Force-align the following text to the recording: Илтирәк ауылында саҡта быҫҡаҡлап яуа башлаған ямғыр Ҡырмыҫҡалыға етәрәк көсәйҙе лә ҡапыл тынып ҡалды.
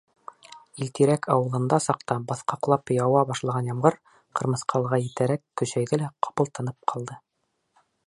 Илтирәк 0.85 1.27
ауылында 1.35 1.79
саҡта 1.87 2.17
быҫҡаҡлап 2.31 2.95
яуа 2.97 3.23
башлаған 3.33 3.71
ямғыр 3.75 4.01
Ҡырмыҫҡалыға 4.41 5.03
етәрәк 5.07 5.45
көсәйҙе 5.63 6.05
лә 6.05 6.13
ҡапыл 6.29 6.55
тынып 6.61 6.95
ҡалды. 6.95 7.25